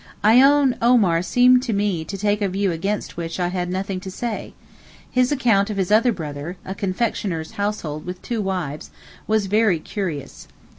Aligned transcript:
I 0.23 0.41
own 0.41 0.77
Omar 0.81 1.21
seemed 1.21 1.61
to 1.61 1.73
me 1.73 2.03
to 2.05 2.17
take 2.17 2.41
a 2.41 2.49
view 2.49 2.71
against 2.71 3.17
which 3.17 3.39
I 3.39 3.49
had 3.49 3.69
nothing 3.69 3.99
to 3.99 4.09
say. 4.09 4.55
His 5.11 5.31
account 5.31 5.69
of 5.69 5.77
his 5.77 5.91
other 5.91 6.11
brother, 6.11 6.57
a 6.65 6.73
confectioner's 6.73 7.51
household 7.51 8.03
with 8.07 8.19
two 8.23 8.41
wives, 8.41 8.89
was 9.27 9.45
very 9.45 9.77
curious. 9.77 10.47